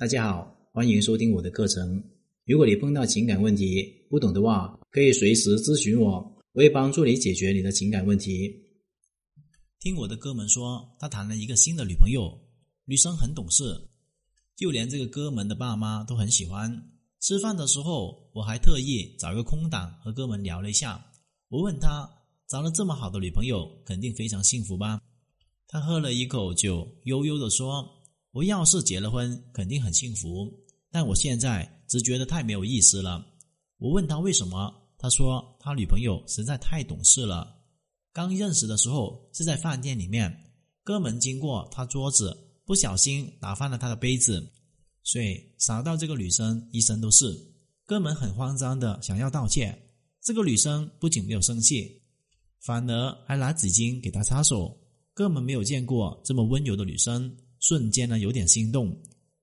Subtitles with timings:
[0.00, 2.02] 大家好，欢迎收听我的课程。
[2.46, 6.12] 如果你碰到情感问题不懂的话，可以随时咨询我，
[6.54, 8.50] 我会帮助你解决你的情感问题。
[9.78, 12.32] 听我的哥们说，他谈了一个新的女朋友，
[12.86, 13.62] 女生很懂事，
[14.56, 16.82] 就连这个哥们的爸妈都很喜欢。
[17.20, 21.12] 吃饭的时候，我还特意找一个空档和哥们聊了一下。
[21.50, 22.08] 我问他，
[22.48, 24.98] 找了这么好的女朋友，肯定非常幸福吧？
[25.68, 27.86] 他喝了一口酒，悠悠地说
[28.32, 30.50] ：“我要是结了婚，肯定很幸福。
[30.90, 33.26] 但我现在只觉得太没有意思了。”
[33.78, 37.56] 我问他为什么，他说他女朋友实在太懂事了。
[38.12, 40.30] 刚认识的时候是在饭店里面，
[40.84, 44.52] 哥们经过他桌子，不小心打翻了他的杯子，
[45.04, 47.34] 水洒到这个女生一身都是。
[47.86, 49.80] 哥们很慌张的想要道歉，
[50.22, 52.02] 这个女生不仅没有生气，
[52.60, 54.76] 反而还拿纸巾给他擦手。
[55.14, 58.90] 哥们没有见过这么温柔的女生，瞬间呢有点心动，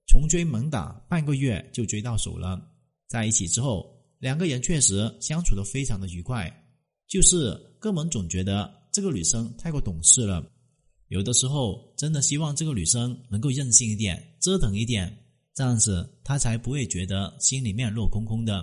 [0.06, 2.60] 穷追猛打，半个月就追到手了。
[3.06, 6.52] 在一起之后，两个人确实相处的非常的愉快。
[7.06, 10.44] 就是哥们总觉得这个女生太过懂事了，
[11.08, 15.16] 有的时候真的希望这个女生能够任性一点，折腾一点，
[15.54, 18.62] 这样子他才不会觉得心里面落空空的。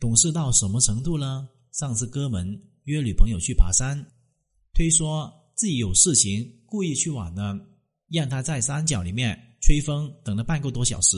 [0.00, 1.48] 懂事到什么程度呢？
[1.72, 2.46] 上次哥们
[2.84, 4.02] 约女朋友去爬山，
[4.72, 5.34] 推说。
[5.58, 7.58] 自己有事情，故意去晚了，
[8.10, 11.16] 让他在山脚里面吹风，等了半个多小时。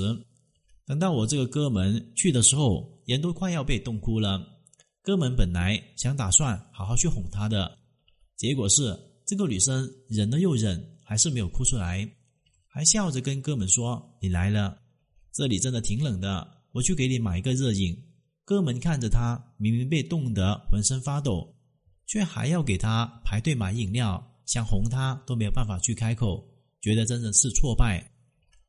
[0.86, 4.44] 等到我这个哥们去的时候，人都快要被冻哭了。
[5.02, 7.78] 哥们本来想打算好好去哄她的，
[8.36, 12.08] 结果是这个女生忍了又忍，还是没有哭出来，
[12.66, 14.76] 还笑着跟哥们说：“你来了，
[15.32, 17.96] 这里真的挺冷的，我去给你买一个热饮。”
[18.44, 21.54] 哥们看着他，明明被冻得浑身发抖，
[22.06, 24.26] 却还要给他排队买饮料。
[24.44, 26.44] 想哄她都没有办法去开口，
[26.80, 28.10] 觉得真的是挫败。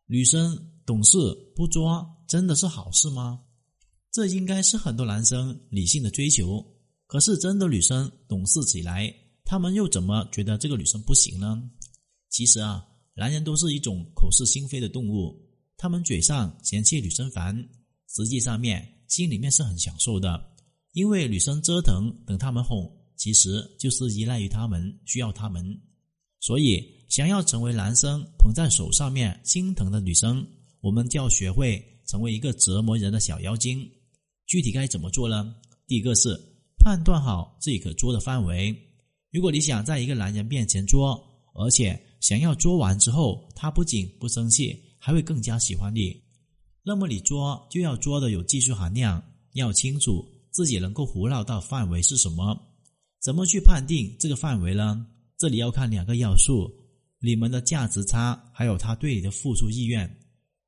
[0.06, 1.18] 女生懂事
[1.56, 3.42] 不作，真的是好事吗？
[4.12, 6.66] 这应该是很多男生理性的追求。
[7.08, 9.14] 可是真的女生懂事起来，
[9.44, 11.62] 他们又怎么觉得这个女生不行呢？
[12.30, 12.86] 其实啊，
[13.16, 15.38] 男人都是一种口是心非的动物，
[15.78, 17.56] 他们嘴上嫌弃女生烦，
[18.08, 20.42] 实际上面心里面是很享受的，
[20.94, 22.90] 因为女生折腾，等他们哄。
[23.18, 25.64] 其实就是依赖于他们，需要他们，
[26.42, 30.46] 所以想要成为男生捧在手上面心疼的女生，
[30.82, 33.90] 我们就要学会成为一个折磨人的小妖精。
[34.48, 35.56] 具体该怎么做呢？
[35.88, 36.38] 第一个是
[36.80, 38.76] 判断好自己可捉的范围。
[39.32, 41.18] 如果你想在一个男人面前捉，
[41.54, 46.20] 而且想要捉完之后他不仅不生气，还会更加喜欢你，
[46.84, 52.60] 那么你捉就要捉的有技术含量，要清楚自己能够胡闹到范围是什么。
[53.22, 55.06] 怎么去判定这个范围呢？
[55.42, 56.72] 这里要看两个要素：
[57.18, 60.08] 你们的价值差，还有他对你的付出意愿。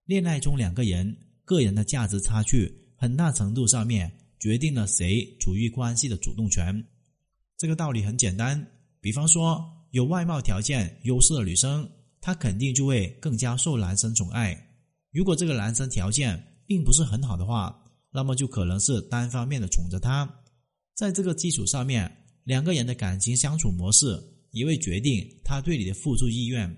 [0.06, 6.84] 恋爱中两个人个人的价值差距，很大程度上面决定了谁处于关系的主动权。
[7.56, 8.68] 这个道理很简单，
[9.00, 11.88] 比方说有外貌条件优势的女生，
[12.20, 14.60] 她肯定就会更加受男生宠爱。
[15.12, 17.80] 如果这个男生条件并不是很好的话，
[18.12, 20.28] 那么就可能是单方面的宠着她。
[20.96, 22.12] 在这个基础上面。
[22.46, 24.22] 两个人的感情相处模式
[24.54, 26.74] 也会决定他对你的付出意愿。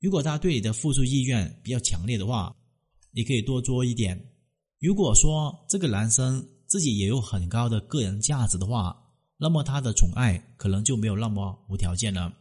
[0.00, 2.54] 如果他对你的付出意愿比较强烈的话，
[3.12, 4.18] 你可以多做一点。
[4.80, 8.96] 如果说这个男生自己也有很高的个人价值的话，
[9.36, 12.32] 那么他的宠爱可能就没有那么无条件了。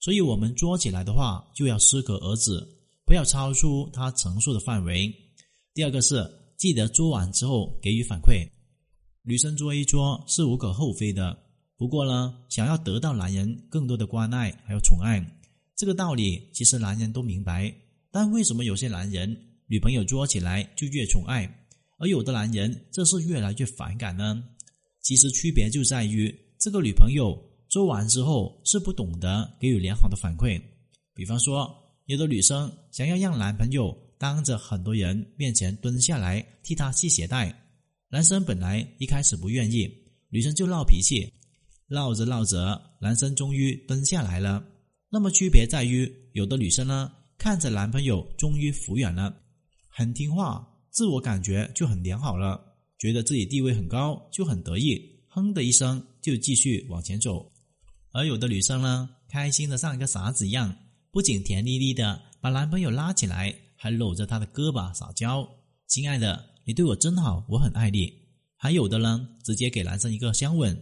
[0.00, 2.60] 所以，我们做起来的话就要适可而止，
[3.04, 5.12] 不要超出他承受的范围。
[5.74, 8.46] 第二个是记得做完之后给予反馈。
[9.22, 11.47] 女生作一做是无可厚非的。
[11.78, 15.24] 不过呢，想要得到男人更多的关爱还有宠爱，
[15.76, 17.72] 这个道理其实男人都明白。
[18.10, 19.34] 但为什么有些男人
[19.68, 21.48] 女朋友作起来就越宠爱，
[21.98, 24.42] 而有的男人这是越来越反感呢？
[25.02, 30.60] 其实区别就在于这个女朋友做完之后是不懂得给予良好的反馈。
[31.14, 31.72] 比方说，
[32.06, 37.54] 有的女生想要让男朋友当着很多人面前蹲下来替她系鞋带，
[38.08, 39.88] 男生本来一开始不愿意，
[40.28, 41.32] 女生就闹脾气。
[41.88, 44.62] 闹着闹着，男生终于蹲下来了。
[45.10, 49.34] 那么区别在于，有的女生呢，看着男朋友终于服软了，
[49.88, 52.62] 很听话，自我感觉就很良好了，
[52.98, 57.50] 觉得自己地位很高，就很得意，哼的一声就继续往前走。
[58.12, 60.76] 而有的女生呢，开心的像一个傻子一样，
[61.10, 65.48] 不仅甜蜜蜜的把男朋友拉起来，还搂着他的胳膊撒娇
[65.88, 68.12] ：“亲爱的，你对我真好，我很爱你。”
[68.60, 70.76] 还有的呢，直接给男生一个香吻。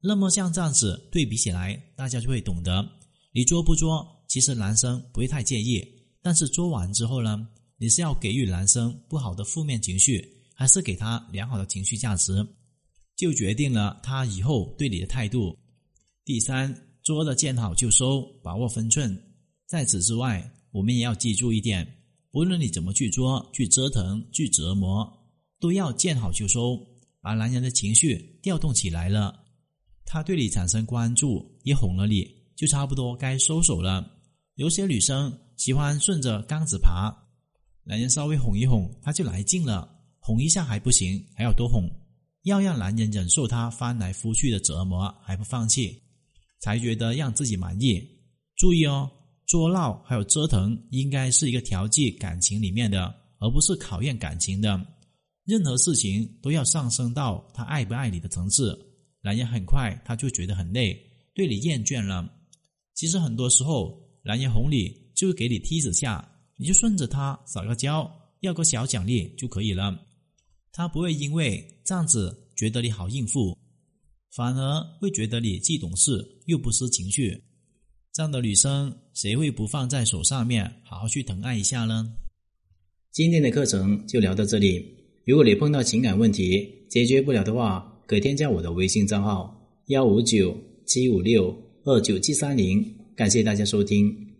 [0.00, 2.86] 那么像这样子对比起来，大家就会懂得，
[3.32, 5.84] 你作不作，其实男生不会太介意，
[6.22, 7.48] 但是作完之后呢，
[7.78, 12.46] 你是要给予男生不好的负面情绪，还是给他良好的情绪价值，
[13.16, 15.56] 就决定了他以后对你的态度。
[16.24, 16.72] 第三，
[17.02, 19.16] 捉的见好就收，把握分寸。
[19.66, 21.86] 在此之外，我们也要记住一点：
[22.32, 25.10] 无论你怎么去捉、去折腾、去折磨，
[25.58, 26.78] 都要见好就收。
[27.20, 29.45] 把男人的情绪调动起来了，
[30.06, 34.10] 他对你产生关注，也哄了你，就差不多该收手了。
[34.54, 37.14] 有些女生喜欢顺着杆子爬。
[37.82, 39.92] 男人稍微哄一哄，她就来劲了。
[40.18, 41.88] 哄一下还不行，还要多哄，
[42.42, 46.02] 要让男人忍受他翻来覆去的折磨还不放弃，
[46.60, 48.02] 才觉得让自己满意。
[48.56, 49.08] 注意哦，
[49.46, 54.84] 捉闹还有折腾，应该是一个调剂感情里面的，而不是考验感情的。
[55.44, 58.76] 任何事情都要上升到他爱不爱你的层次。
[59.26, 60.96] 男人很快他就觉得很累，
[61.34, 62.32] 对你厌倦了。
[62.94, 66.32] 其实很多时候，男人哄你就是给你梯子下。
[66.56, 68.08] 你就顺着他撒个娇，
[68.38, 70.00] 要个小奖励就可以了。
[70.70, 73.58] 他不会因为这样子觉得你好应付，
[74.30, 77.42] 反而会觉得你既懂事又不失情绪。
[78.12, 82.14] 这样的女生谁会不放在手上面好好去疼爱一下呢？
[83.10, 84.96] 今天的课程就聊到这里。
[85.26, 91.54] 如果你碰到情感问题解决不了的话，可添加我的微信账号幺五九七五六
[91.84, 92.94] 二九七三零。
[93.16, 94.35] 感谢大家收听。